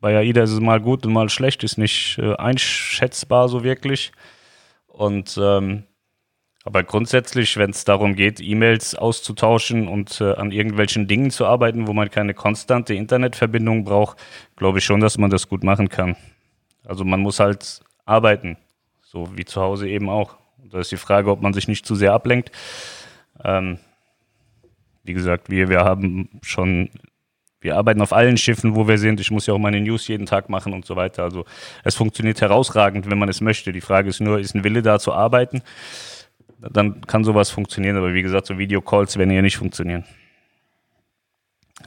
Bei 0.00 0.16
AIDA 0.16 0.42
ist 0.42 0.52
es 0.52 0.60
mal 0.60 0.80
gut 0.80 1.06
und 1.06 1.12
mal 1.12 1.28
schlecht. 1.30 1.64
Ist 1.64 1.78
nicht 1.78 2.18
äh, 2.18 2.34
einschätzbar 2.36 3.48
so 3.48 3.64
wirklich. 3.64 4.12
Und 4.86 5.38
ähm, 5.40 5.84
aber 6.66 6.82
grundsätzlich, 6.82 7.58
wenn 7.58 7.70
es 7.70 7.84
darum 7.84 8.14
geht, 8.14 8.40
E-Mails 8.40 8.94
auszutauschen 8.94 9.86
und 9.86 10.20
äh, 10.22 10.32
an 10.32 10.50
irgendwelchen 10.50 11.06
Dingen 11.06 11.30
zu 11.30 11.44
arbeiten, 11.44 11.86
wo 11.86 11.92
man 11.92 12.10
keine 12.10 12.32
konstante 12.32 12.94
Internetverbindung 12.94 13.84
braucht, 13.84 14.16
glaube 14.56 14.78
ich 14.78 14.84
schon, 14.84 15.00
dass 15.00 15.18
man 15.18 15.30
das 15.30 15.48
gut 15.48 15.62
machen 15.62 15.90
kann. 15.90 16.16
Also 16.86 17.04
man 17.04 17.20
muss 17.20 17.38
halt 17.38 17.82
arbeiten, 18.06 18.56
so 19.02 19.28
wie 19.36 19.44
zu 19.44 19.60
Hause 19.60 19.88
eben 19.88 20.08
auch. 20.08 20.36
Und 20.62 20.72
da 20.72 20.80
ist 20.80 20.90
die 20.90 20.96
Frage, 20.96 21.30
ob 21.30 21.42
man 21.42 21.52
sich 21.52 21.68
nicht 21.68 21.84
zu 21.84 21.94
sehr 21.94 22.14
ablenkt. 22.14 22.50
Ähm, 23.42 23.78
wie 25.04 25.12
gesagt, 25.14 25.50
wir, 25.50 25.68
wir 25.68 25.80
haben 25.80 26.28
schon 26.42 26.90
Wir 27.60 27.76
arbeiten 27.76 28.02
auf 28.02 28.12
allen 28.12 28.36
Schiffen, 28.36 28.74
wo 28.74 28.86
wir 28.88 28.98
sind. 28.98 29.20
Ich 29.20 29.30
muss 29.30 29.46
ja 29.46 29.54
auch 29.54 29.58
meine 29.58 29.80
News 29.80 30.06
jeden 30.06 30.26
Tag 30.26 30.50
machen 30.50 30.74
und 30.74 30.84
so 30.84 30.96
weiter. 30.96 31.22
Also 31.22 31.46
es 31.82 31.94
funktioniert 31.94 32.42
herausragend, 32.42 33.10
wenn 33.10 33.18
man 33.18 33.30
es 33.30 33.40
möchte. 33.40 33.72
Die 33.72 33.80
Frage 33.80 34.10
ist 34.10 34.20
nur, 34.20 34.38
ist 34.38 34.54
ein 34.54 34.64
Wille 34.64 34.82
da 34.82 34.98
zu 34.98 35.14
arbeiten? 35.14 35.62
Dann 36.58 37.00
kann 37.06 37.24
sowas 37.24 37.48
funktionieren. 37.50 37.96
Aber 37.96 38.12
wie 38.12 38.20
gesagt, 38.20 38.46
so 38.46 38.58
Videocalls 38.58 39.16
werden 39.16 39.30
ja 39.30 39.40
nicht 39.40 39.56
funktionieren. 39.56 40.04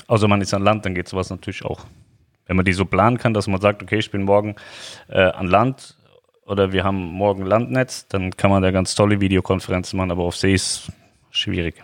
Außer 0.08 0.28
man 0.28 0.42
ist 0.42 0.54
an 0.56 0.64
Land, 0.64 0.84
dann 0.84 0.96
geht 0.96 1.08
sowas 1.08 1.30
natürlich 1.30 1.64
auch. 1.64 1.86
Wenn 2.48 2.56
man 2.56 2.66
die 2.66 2.74
so 2.74 2.86
planen 2.86 3.20
kann, 3.20 3.36
dass 3.36 3.46
man 3.46 3.62
sagt, 3.62 3.84
okay, 3.84 4.00
ich 4.00 4.10
bin 4.10 4.24
morgen 4.24 4.56
äh, 5.10 5.20
an 5.20 5.46
Land 5.46 5.96
oder 6.48 6.72
wir 6.72 6.84
haben 6.84 6.98
morgen 6.98 7.46
Landnetz, 7.46 8.08
dann 8.08 8.32
kann 8.32 8.50
man 8.50 8.64
da 8.64 8.72
ganz 8.72 8.96
tolle 8.96 9.22
Videokonferenzen 9.22 9.96
machen, 9.98 10.10
aber 10.10 10.24
auf 10.24 10.36
See 10.36 10.54
ist 10.54 10.92
schwierig. 11.30 11.84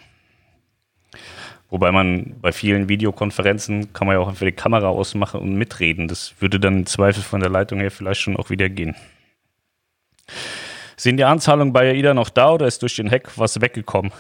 Wobei 1.74 1.92
man 1.92 2.36
bei 2.40 2.52
vielen 2.52 2.88
Videokonferenzen 2.88 3.94
kann 3.94 4.06
man 4.06 4.16
ja 4.16 4.22
auch 4.22 4.28
einfach 4.28 4.46
die 4.46 4.52
Kamera 4.52 4.90
ausmachen 4.90 5.42
und 5.42 5.56
mitreden. 5.56 6.08
Das 6.08 6.36
würde 6.40 6.60
dann 6.60 6.78
im 6.78 6.86
Zweifel 6.86 7.24
von 7.24 7.40
der 7.40 7.50
Leitung 7.50 7.80
her 7.80 7.90
vielleicht 7.90 8.22
schon 8.22 8.38
auch 8.38 8.52
wieder 8.52 8.70
gehen. 8.70 8.96
Sind 10.98 11.18
die 11.18 11.24
Anzahlungen 11.24 11.74
bei 11.74 11.90
AIDA 11.90 12.14
noch 12.14 12.30
da 12.30 12.52
oder 12.52 12.68
ist 12.68 12.84
durch 12.84 12.96
den 12.98 13.10
Hack 13.10 13.40
was 13.40 13.60
weggekommen? 13.60 14.12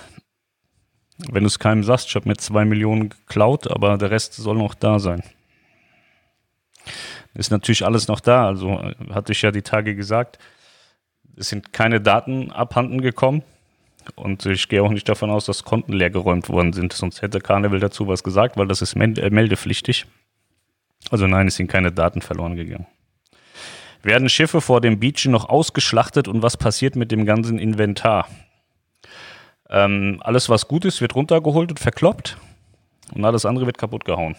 Wenn 1.29 1.43
du 1.43 1.47
es 1.47 1.59
keinem 1.59 1.83
sagst, 1.83 2.07
ich 2.07 2.15
habe 2.15 2.27
mir 2.27 2.37
zwei 2.37 2.65
Millionen 2.65 3.09
geklaut, 3.09 3.69
aber 3.69 3.99
der 3.99 4.09
Rest 4.09 4.33
soll 4.33 4.55
noch 4.55 4.73
da 4.73 4.97
sein. 4.97 5.21
Ist 7.35 7.51
natürlich 7.51 7.85
alles 7.85 8.07
noch 8.07 8.19
da. 8.19 8.47
Also 8.47 8.81
hatte 9.11 9.31
ich 9.31 9.43
ja 9.43 9.51
die 9.51 9.61
Tage 9.61 9.95
gesagt, 9.95 10.39
es 11.37 11.49
sind 11.49 11.71
keine 11.71 12.01
Daten 12.01 12.51
abhanden 12.51 12.99
gekommen. 12.99 13.43
Und 14.15 14.45
ich 14.45 14.69
gehe 14.69 14.83
auch 14.83 14.91
nicht 14.91 15.07
davon 15.07 15.29
aus, 15.29 15.45
dass 15.45 15.63
Konten 15.63 15.93
leergeräumt 15.93 16.49
worden 16.49 16.73
sind. 16.73 16.93
Sonst 16.93 17.21
hätte 17.21 17.39
Carnival 17.39 17.79
dazu 17.79 18.07
was 18.07 18.23
gesagt, 18.23 18.57
weil 18.57 18.67
das 18.67 18.81
ist 18.81 18.95
äh, 18.95 19.29
meldepflichtig. 19.29 20.05
Also 21.09 21.27
nein, 21.27 21.47
es 21.47 21.55
sind 21.55 21.67
keine 21.67 21.91
Daten 21.91 22.21
verloren 22.21 22.55
gegangen. 22.55 22.87
Werden 24.01 24.29
Schiffe 24.29 24.61
vor 24.61 24.81
dem 24.81 24.99
Beach 24.99 25.25
noch 25.25 25.47
ausgeschlachtet 25.47 26.27
und 26.27 26.41
was 26.41 26.57
passiert 26.57 26.95
mit 26.95 27.11
dem 27.11 27.25
ganzen 27.25 27.57
Inventar? 27.57 28.27
Ähm, 29.69 30.19
alles, 30.23 30.49
was 30.49 30.67
gut 30.67 30.85
ist, 30.85 31.01
wird 31.01 31.15
runtergeholt 31.15 31.71
und 31.71 31.79
verkloppt 31.79 32.37
und 33.13 33.23
alles 33.23 33.45
andere 33.45 33.65
wird 33.65 33.77
kaputt 33.77 34.05
gehauen. 34.05 34.35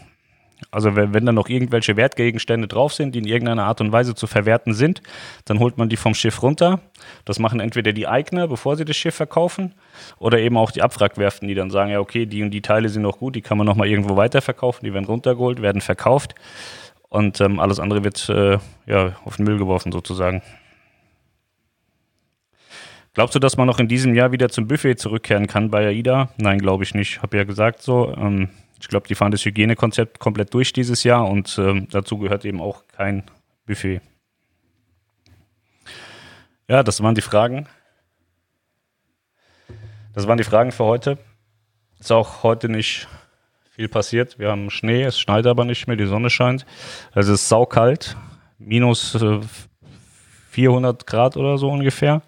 Also 0.71 0.97
wenn, 0.97 1.14
wenn 1.14 1.26
da 1.26 1.33
noch 1.33 1.49
irgendwelche 1.49 1.97
Wertgegenstände 1.97 2.68
drauf 2.68 2.92
sind, 2.94 3.14
die 3.14 3.21
in 3.21 3.26
irgendeiner 3.26 3.64
Art 3.64 3.80
und 3.80 3.92
Weise 3.92 4.14
zu 4.14 4.26
verwerten 4.26 4.75
sind, 4.75 5.02
dann 5.44 5.59
holt 5.59 5.78
man 5.78 5.88
die 5.88 5.97
vom 5.97 6.14
Schiff 6.14 6.42
runter. 6.42 6.80
Das 7.25 7.38
machen 7.38 7.61
entweder 7.61 7.92
die 7.92 8.06
Eigner, 8.06 8.49
bevor 8.49 8.76
sie 8.76 8.85
das 8.85 8.97
Schiff 8.97 9.14
verkaufen, 9.14 9.75
oder 10.18 10.38
eben 10.38 10.56
auch 10.56 10.71
die 10.71 10.83
Abwrackwerften, 10.83 11.49
die 11.49 11.54
dann 11.54 11.71
sagen, 11.71 11.90
ja 11.90 12.00
okay, 12.00 12.26
die 12.26 12.42
und 12.42 12.50
die 12.50 12.62
Teile 12.62 12.88
sind 12.88 13.02
noch 13.02 13.18
gut, 13.18 13.37
die 13.37 13.42
kann 13.42 13.59
man 13.59 13.66
nochmal 13.66 13.88
irgendwo 13.88 14.16
weiterverkaufen, 14.16 14.85
die 14.85 14.92
werden 14.92 15.06
runtergeholt, 15.06 15.62
werden 15.62 15.80
verkauft 15.80 16.35
und 17.09 17.40
ähm, 17.40 17.61
alles 17.61 17.78
andere 17.78 18.02
wird 18.02 18.28
äh, 18.28 18.59
ja, 18.87 19.12
auf 19.25 19.37
den 19.37 19.44
Müll 19.44 19.59
geworfen 19.59 19.92
sozusagen. 19.92 20.42
Glaubst 23.14 23.37
du, 23.37 23.38
dass 23.38 23.56
man 23.56 23.68
noch 23.68 23.78
in 23.78 23.87
diesem 23.87 24.16
Jahr 24.16 24.33
wieder 24.33 24.49
zum 24.49 24.66
Buffet 24.66 24.97
zurückkehren 24.97 25.47
kann 25.47 25.71
bei 25.71 25.87
AIDA? 25.87 26.30
Nein, 26.37 26.59
glaube 26.59 26.83
ich 26.83 26.94
nicht. 26.94 27.23
Habe 27.23 27.37
ja 27.37 27.44
gesagt 27.44 27.80
so. 27.80 28.12
Ähm, 28.16 28.49
ich 28.85 28.88
glaube, 28.88 29.09
die 29.09 29.14
fahren 29.14 29.33
das 29.33 29.47
Hygienekonzept 29.47 30.19
komplett 30.19 30.53
durch 30.53 30.75
dieses 30.75 31.05
Jahr 31.05 31.26
und 31.26 31.59
ähm, 31.59 31.88
dazu 31.91 32.19
gehört 32.19 32.45
eben 32.45 32.61
auch 32.61 32.87
kein 32.87 33.23
Buffet. 33.64 34.03
Ja, 36.69 36.83
das 36.83 37.03
waren 37.03 37.14
die 37.14 37.23
Fragen. 37.23 37.67
Das 40.12 40.26
waren 40.26 40.37
die 40.37 40.45
Fragen 40.45 40.71
für 40.71 40.85
heute. 40.85 41.17
Ist 41.99 42.12
auch 42.12 42.43
heute 42.43 42.69
nicht 42.69 43.09
viel 43.71 43.88
passiert. 43.88 44.38
Wir 44.38 44.50
haben 44.50 44.69
Schnee, 44.69 45.03
es 45.03 45.19
schneit 45.19 45.47
aber 45.47 45.64
nicht 45.64 45.87
mehr, 45.87 45.97
die 45.97 46.05
Sonne 46.05 46.29
scheint. 46.29 46.67
Es 47.14 47.29
ist 47.29 47.49
saukalt, 47.49 48.19
minus 48.59 49.14
äh, 49.14 49.41
400 50.50 51.07
Grad 51.07 51.38
oder 51.38 51.57
so 51.57 51.71
ungefähr. 51.71 52.21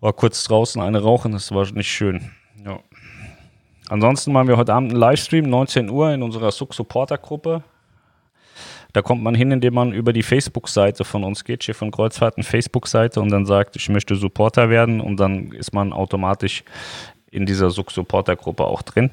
War 0.00 0.14
kurz 0.14 0.42
draußen 0.44 0.80
eine 0.80 1.02
rauchen, 1.02 1.32
das 1.32 1.52
war 1.52 1.70
nicht 1.72 1.92
schön. 1.92 2.30
Ansonsten 3.88 4.32
machen 4.32 4.48
wir 4.48 4.56
heute 4.56 4.74
Abend 4.74 4.92
einen 4.92 5.00
Livestream, 5.00 5.48
19 5.48 5.90
Uhr 5.90 6.12
in 6.12 6.22
unserer 6.22 6.50
Suk 6.50 6.74
Supporter 6.74 7.18
Gruppe. 7.18 7.62
Da 8.92 9.00
kommt 9.00 9.22
man 9.22 9.34
hin, 9.34 9.50
indem 9.50 9.74
man 9.74 9.92
über 9.92 10.12
die 10.12 10.22
Facebook-Seite 10.22 11.04
von 11.04 11.24
uns 11.24 11.44
geht, 11.44 11.64
Schiff 11.64 11.80
und 11.80 11.92
Kreuzfahrten 11.92 12.42
Facebook-Seite 12.42 13.20
und 13.20 13.30
dann 13.30 13.46
sagt, 13.46 13.76
ich 13.76 13.88
möchte 13.88 14.16
Supporter 14.16 14.68
werden 14.68 15.00
und 15.00 15.16
dann 15.18 15.52
ist 15.52 15.72
man 15.72 15.92
automatisch 15.92 16.62
in 17.30 17.46
dieser 17.46 17.70
Suk 17.70 17.90
Supporter 17.90 18.36
Gruppe 18.36 18.64
auch 18.64 18.82
drin. 18.82 19.10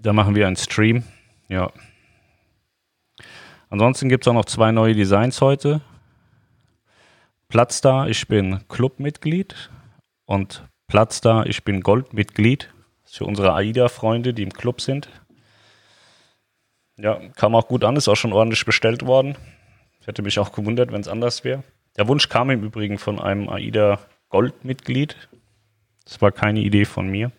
Da 0.00 0.12
machen 0.12 0.34
wir 0.34 0.48
einen 0.48 0.56
Stream. 0.56 1.04
Ja. 1.48 1.70
Ansonsten 3.70 4.08
gibt 4.08 4.24
es 4.24 4.28
auch 4.28 4.34
noch 4.34 4.44
zwei 4.44 4.72
neue 4.72 4.94
Designs 4.94 5.40
heute. 5.40 5.80
Platz 7.48 7.80
da, 7.80 8.06
ich 8.06 8.26
bin 8.26 8.66
Clubmitglied 8.68 9.70
und 10.26 10.64
Platz 10.88 11.20
da, 11.20 11.44
ich 11.44 11.62
bin 11.62 11.82
Goldmitglied. 11.82 12.72
Für 13.12 13.26
unsere 13.26 13.52
AIDA-Freunde, 13.52 14.32
die 14.32 14.42
im 14.42 14.54
Club 14.54 14.80
sind. 14.80 15.10
Ja, 16.96 17.20
kam 17.36 17.54
auch 17.54 17.68
gut 17.68 17.84
an, 17.84 17.96
ist 17.96 18.08
auch 18.08 18.16
schon 18.16 18.32
ordentlich 18.32 18.64
bestellt 18.64 19.04
worden. 19.04 19.36
Ich 20.00 20.06
hätte 20.06 20.22
mich 20.22 20.38
auch 20.38 20.50
gewundert, 20.50 20.92
wenn 20.92 21.02
es 21.02 21.08
anders 21.08 21.44
wäre. 21.44 21.62
Der 21.98 22.08
Wunsch 22.08 22.30
kam 22.30 22.48
im 22.48 22.64
Übrigen 22.64 22.96
von 22.96 23.20
einem 23.20 23.50
AIDA 23.50 23.98
Goldmitglied. 24.30 25.28
Das 26.06 26.22
war 26.22 26.32
keine 26.32 26.60
Idee 26.60 26.86
von 26.86 27.06
mir. 27.06 27.32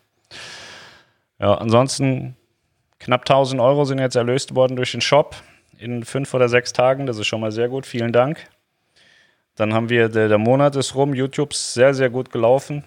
Ja, 1.39 1.56
ansonsten 1.56 2.38
knapp 3.00 3.22
1000 3.22 3.60
Euro 3.60 3.84
sind 3.86 3.98
jetzt 3.98 4.15
erlöst 4.15 4.53
worden 4.53 4.75
durch 4.75 4.92
den 4.92 5.01
Shop 5.01 5.36
in 5.80 6.06
fünf 6.06 6.36
oder 6.36 6.50
sechs 6.50 6.72
Tagen. 6.72 7.08
Das 7.08 7.18
ist 7.18 7.25
schon 7.25 7.42
mal 7.42 7.51
sehr 7.51 7.68
gut. 7.68 7.88
Vielen 7.88 8.13
Dank. 8.13 8.48
Dann 9.56 9.74
haben 9.74 9.89
wir, 9.89 10.08
der, 10.10 10.27
der 10.27 10.38
Monat 10.38 10.75
ist 10.75 10.94
rum, 10.94 11.15
YouTube 11.15 11.53
ist 11.53 11.74
sehr, 11.74 11.96
sehr 11.96 12.12
gut 12.12 12.30
gelaufen. 12.30 12.84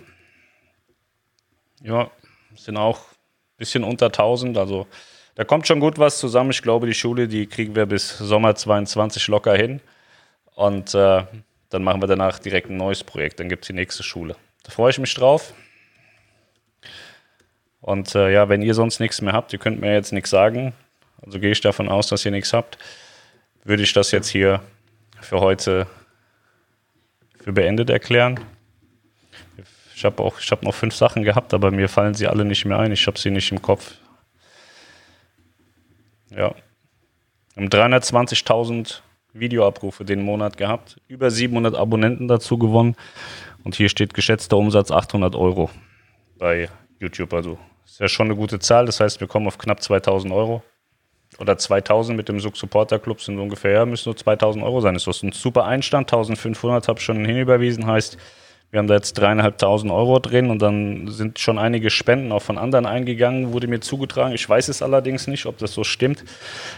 Ja, 1.83 2.13
sind 2.57 2.77
auch 2.77 2.99
ein 2.99 3.59
bisschen 3.59 3.85
unter 3.85 4.07
1000, 4.07 4.59
also 4.59 4.87
da 5.37 5.45
kommt 5.45 5.67
schon 5.67 5.81
gut 5.81 5.99
was 5.99 6.19
zusammen. 6.19 6.51
Ich 6.51 6.63
glaube, 6.63 6.87
die 6.87 6.95
Schule, 6.95 7.29
die 7.29 7.47
kriegen 7.47 7.77
wir 7.77 7.87
bis 7.87 8.17
Sommer 8.19 8.55
22 8.55 9.29
locker 9.29 9.55
hin. 9.55 9.81
Und 10.55 10.95
äh, 10.95 11.25
dann 11.69 11.85
machen 11.85 12.01
wir 12.01 12.07
danach 12.07 12.39
direkt 12.39 12.71
ein 12.71 12.79
neues 12.79 13.05
Projekt. 13.05 13.39
Dann 13.39 13.51
gibt 13.51 13.65
es 13.65 13.67
die 13.67 13.75
nächste 13.75 14.03
Schule. 14.03 14.37
Da 14.63 14.71
freue 14.71 14.91
ich 14.91 14.99
mich 14.99 15.13
drauf. 15.13 15.53
Und 17.83 18.15
äh, 18.15 18.33
ja, 18.33 18.49
wenn 18.49 18.63
ihr 18.63 18.73
sonst 18.73 18.99
nichts 18.99 19.21
mehr 19.21 19.35
habt, 19.35 19.53
ihr 19.53 19.59
könnt 19.59 19.81
mir 19.81 19.93
jetzt 19.93 20.13
nichts 20.13 20.31
sagen, 20.31 20.73
also 21.25 21.39
gehe 21.39 21.53
ich 21.53 21.61
davon 21.61 21.89
aus, 21.89 22.09
dass 22.09 22.25
ihr 22.25 22.31
nichts 22.31 22.53
habt, 22.53 22.79
würde 23.63 23.83
ich 23.83 23.93
das 23.93 24.13
jetzt 24.13 24.29
hier 24.29 24.63
für 25.21 25.41
heute 25.41 25.87
für 27.45 27.53
beendet 27.53 27.91
erklären. 27.91 28.41
Ich 29.97 30.05
habe 30.05 30.23
auch, 30.23 30.39
ich 30.39 30.51
habe 30.51 30.63
noch 30.63 30.75
fünf 30.75 30.95
Sachen 30.95 31.23
gehabt, 31.23 31.55
aber 31.55 31.71
mir 31.71 31.89
fallen 31.89 32.13
sie 32.13 32.27
alle 32.27 32.45
nicht 32.45 32.67
mehr 32.67 32.79
ein. 32.79 32.93
Ich 32.93 33.07
habe 33.07 33.19
sie 33.19 33.31
nicht 33.31 33.51
im 33.51 33.63
Kopf. 33.63 33.95
Ja. 36.29 36.55
Haben 37.57 37.69
320.000 37.69 39.01
Videoabrufe 39.33 40.05
den 40.05 40.21
Monat 40.21 40.59
gehabt, 40.59 41.01
über 41.09 41.31
700 41.31 41.75
Abonnenten 41.75 42.29
dazu 42.29 42.59
gewonnen 42.59 42.95
und 43.65 43.75
hier 43.75 43.89
steht 43.89 44.13
geschätzter 44.13 44.59
Umsatz 44.59 44.91
800 44.91 45.35
Euro 45.35 45.71
bei 46.39 46.69
YouTube. 47.01 47.33
Also 47.33 47.59
ist 47.87 47.99
ja 47.99 48.09
schon 48.09 48.27
eine 48.27 48.37
gute 48.37 48.59
Zahl. 48.59 48.85
Das 48.85 49.01
heißt, 49.01 49.21
wir 49.21 49.29
kommen 49.29 49.47
auf 49.47 49.57
knapp 49.57 49.83
2000 49.83 50.31
Euro 50.31 50.63
oder 51.39 51.57
2000 51.57 52.15
mit 52.15 52.29
dem 52.29 52.39
Supporter 52.39 52.99
Club 52.99 53.23
sind 53.23 53.39
ungefähr, 53.39 53.73
ja, 53.73 53.87
müssen 53.87 54.11
nur 54.11 54.17
2000 54.19 54.63
Euro 54.63 54.83
sein. 54.83 54.93
Das 54.93 55.07
ist 55.07 55.23
ein 55.23 55.33
super 55.33 55.65
Einstand, 55.65 56.13
1500 56.13 56.87
habe 56.87 56.99
ich 56.99 57.05
schon 57.07 57.25
hinüberwiesen, 57.25 57.87
heißt, 57.87 58.19
wir 58.73 58.81
haben 58.81 58.89
da 58.89 58.95
jetzt 58.95 59.15
dreieinhalbtausend 59.15 59.93
Euro 59.93 60.19
drin 60.19 60.51
und 60.51 60.61
dann 60.61 61.09
sind 61.09 61.39
schon 61.39 61.57
einige 61.57 61.89
Spenden 61.89 62.33
auch 62.33 62.43
von 62.43 62.59
anderen 62.59 62.85
eingegangen, 62.85 63.53
wurde 63.53 63.69
mir 63.69 63.81
zugetragen. 63.81 64.35
Ich 64.35 64.49
weiß 64.49 64.69
es 64.69 64.83
allerdings 64.83 65.29
nicht, 65.29 65.47
ob 65.47 65.59
das 65.59 65.73
so 65.73 65.85
stimmt. 65.85 66.25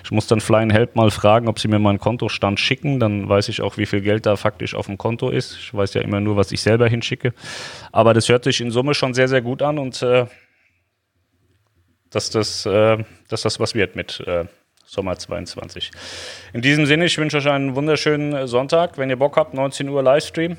Ich 0.05 0.11
muss 0.11 0.27
dann 0.27 0.41
Flying 0.41 0.71
Help 0.71 0.97
mal 0.97 1.11
fragen, 1.11 1.49
ob 1.49 1.59
sie 1.59 1.67
mir 1.67 1.79
meinen 1.79 1.99
Kontostand 1.99 2.61
schicken. 2.61 3.01
Dann 3.01 3.29
weiß 3.29 3.49
ich 3.49 3.63
auch, 3.63 3.79
wie 3.79 3.87
viel 3.87 4.03
Geld 4.03 4.27
da 4.27 4.37
faktisch 4.37 4.75
auf 4.75 4.87
dem 4.87 4.99
Konto 4.99 5.31
ist. 5.31 5.57
Ich 5.59 5.73
weiß 5.73 5.95
ja 5.95 6.03
immer 6.03 6.21
nur, 6.21 6.37
was 6.37 6.53
ich 6.53 6.61
selber 6.61 6.89
hinschicke. 6.89 7.33
Aber 7.91 8.13
das 8.13 8.29
hört 8.29 8.45
sich 8.45 8.61
in 8.61 8.71
Summe 8.71 8.93
schon 8.93 9.15
sehr, 9.15 9.29
sehr 9.29 9.41
gut 9.41 9.63
an 9.63 9.79
und 9.79 10.03
äh, 10.03 10.27
dass 12.11 12.29
das, 12.29 12.67
äh, 12.67 12.99
dass 13.29 13.43
das 13.43 13.61
was 13.61 13.75
wird 13.75 13.97
mit 13.97 14.21
äh, 14.27 14.45
Sommer 14.85 15.19
22. 15.19 15.91
In 16.53 16.61
diesem 16.61 16.85
Sinne, 16.85 17.07
ich 17.07 17.17
wünsche 17.17 17.39
euch 17.39 17.49
einen 17.49 17.75
wunderschönen 17.75 18.47
Sonntag. 18.47 18.99
Wenn 18.99 19.09
ihr 19.09 19.19
Bock 19.19 19.37
habt, 19.37 19.55
19 19.55 19.89
Uhr 19.89 20.03
Livestream. 20.03 20.59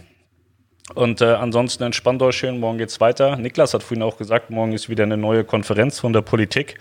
Und 0.96 1.22
äh, 1.22 1.26
ansonsten 1.26 1.84
entspannt 1.84 2.22
euch 2.22 2.38
schön, 2.38 2.60
morgen 2.60 2.78
geht's 2.78 3.00
weiter. 3.00 3.36
Niklas 3.36 3.74
hat 3.74 3.84
vorhin 3.84 4.04
auch 4.04 4.18
gesagt, 4.18 4.50
morgen 4.50 4.74
ist 4.74 4.90
wieder 4.90 5.04
eine 5.04 5.18
neue 5.18 5.44
Konferenz 5.44 6.00
von 6.00 6.14
der 6.14 6.22
Politik. 6.22 6.78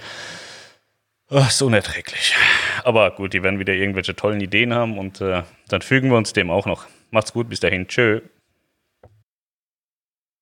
Oh, 1.30 1.38
ist 1.38 1.60
unerträglich. 1.60 2.34
Aber 2.84 3.10
gut, 3.10 3.34
die 3.34 3.42
werden 3.42 3.58
wieder 3.58 3.74
irgendwelche 3.74 4.16
tollen 4.16 4.40
Ideen 4.40 4.72
haben 4.72 4.98
und 4.98 5.20
äh, 5.20 5.42
dann 5.68 5.82
fügen 5.82 6.10
wir 6.10 6.16
uns 6.16 6.32
dem 6.32 6.50
auch 6.50 6.64
noch. 6.64 6.86
Macht's 7.10 7.32
gut, 7.32 7.48
bis 7.48 7.60
dahin. 7.60 7.86
Tschö. 7.86 8.20